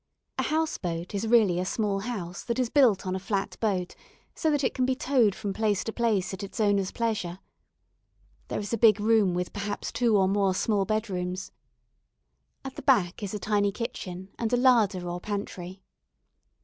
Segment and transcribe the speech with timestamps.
[0.39, 3.95] A house boat is really a small house that is built on a flat boat,
[4.33, 7.37] so that it can be towed from place to place at its owner's pleasure.
[8.47, 11.51] There is a big room with perhaps two or more small bedrooms.
[12.65, 15.83] At the back is a tiny kitchen and a larder or pantry.